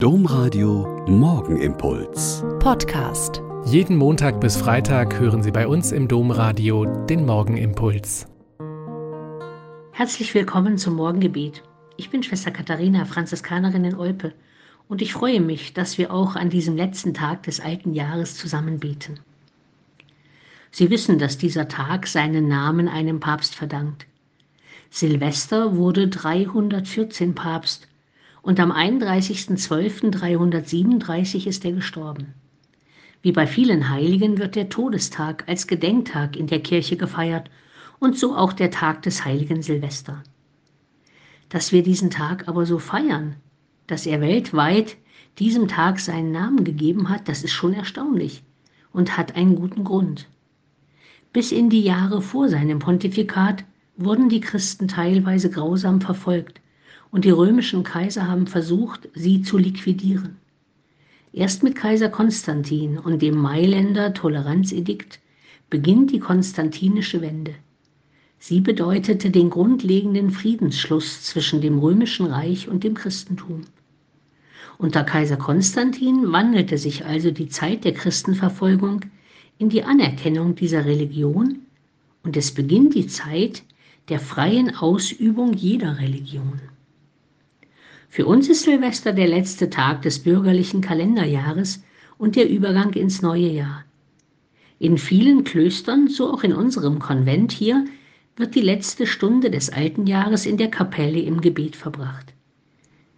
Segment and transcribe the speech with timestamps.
[0.00, 2.44] Domradio Morgenimpuls.
[2.60, 3.42] Podcast.
[3.64, 8.28] Jeden Montag bis Freitag hören Sie bei uns im Domradio den Morgenimpuls.
[9.90, 11.64] Herzlich willkommen zum Morgengebet.
[11.96, 14.34] Ich bin Schwester Katharina, Franziskanerin in Olpe,
[14.86, 18.78] und ich freue mich, dass wir auch an diesem letzten Tag des alten Jahres zusammen
[18.78, 19.18] beten.
[20.70, 24.06] Sie wissen, dass dieser Tag seinen Namen einem Papst verdankt.
[24.90, 27.88] Silvester wurde 314 Papst
[28.42, 32.34] und am 31.12.337 ist er gestorben.
[33.20, 37.50] Wie bei vielen Heiligen wird der Todestag als Gedenktag in der Kirche gefeiert
[37.98, 40.22] und so auch der Tag des heiligen Silvester.
[41.48, 43.36] Dass wir diesen Tag aber so feiern,
[43.86, 44.96] dass er weltweit
[45.38, 48.42] diesem Tag seinen Namen gegeben hat, das ist schon erstaunlich
[48.92, 50.28] und hat einen guten Grund.
[51.32, 53.64] Bis in die Jahre vor seinem Pontifikat
[53.96, 56.60] wurden die Christen teilweise grausam verfolgt
[57.10, 60.36] und die römischen Kaiser haben versucht, sie zu liquidieren.
[61.32, 65.20] Erst mit Kaiser Konstantin und dem Mailänder Toleranzedikt
[65.70, 67.54] beginnt die konstantinische Wende.
[68.38, 73.62] Sie bedeutete den grundlegenden Friedensschluss zwischen dem römischen Reich und dem Christentum.
[74.78, 79.00] Unter Kaiser Konstantin wandelte sich also die Zeit der Christenverfolgung
[79.58, 81.58] in die Anerkennung dieser Religion
[82.22, 83.64] und es beginnt die Zeit
[84.08, 86.60] der freien Ausübung jeder Religion.
[88.08, 91.82] Für uns ist Silvester der letzte Tag des bürgerlichen Kalenderjahres
[92.16, 93.84] und der Übergang ins neue Jahr.
[94.78, 97.84] In vielen Klöstern, so auch in unserem Konvent hier,
[98.36, 102.32] wird die letzte Stunde des alten Jahres in der Kapelle im Gebet verbracht.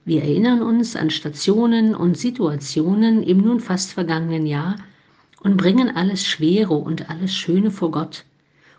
[0.04, 4.76] Wir erinnern uns an Stationen und Situationen im nun fast vergangenen Jahr
[5.42, 8.24] und bringen alles Schwere und alles Schöne vor Gott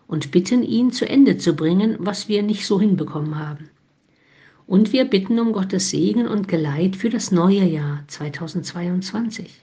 [0.08, 3.70] und bitten ihn zu Ende zu bringen, was wir nicht so hinbekommen haben.
[4.68, 9.62] Und wir bitten um Gottes Segen und Geleit für das neue Jahr 2022.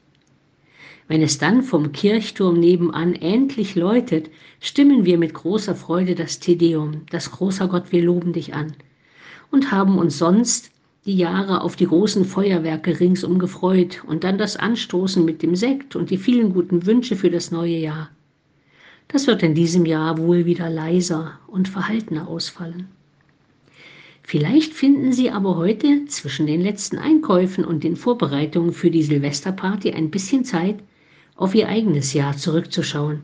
[1.08, 7.06] Wenn es dann vom Kirchturm nebenan endlich läutet, stimmen wir mit großer Freude das Tedeum,
[7.10, 8.74] das großer Gott, wir loben dich an,
[9.50, 10.70] und haben uns sonst
[11.06, 15.96] die Jahre auf die großen Feuerwerke ringsum gefreut und dann das Anstoßen mit dem Sekt
[15.96, 18.10] und die vielen guten Wünsche für das neue Jahr.
[19.08, 22.88] Das wird in diesem Jahr wohl wieder leiser und verhaltener ausfallen.
[24.28, 29.92] Vielleicht finden Sie aber heute zwischen den letzten Einkäufen und den Vorbereitungen für die Silvesterparty
[29.92, 30.80] ein bisschen Zeit,
[31.34, 33.22] auf Ihr eigenes Jahr zurückzuschauen,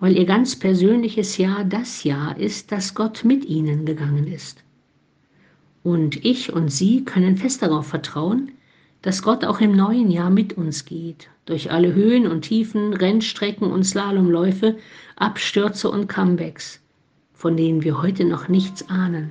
[0.00, 4.64] weil Ihr ganz persönliches Jahr das Jahr ist, das Gott mit Ihnen gegangen ist.
[5.82, 8.52] Und ich und Sie können fest darauf vertrauen,
[9.02, 13.70] dass Gott auch im neuen Jahr mit uns geht, durch alle Höhen und Tiefen, Rennstrecken
[13.70, 14.78] und Slalomläufe,
[15.16, 16.80] Abstürze und Comebacks,
[17.34, 19.30] von denen wir heute noch nichts ahnen.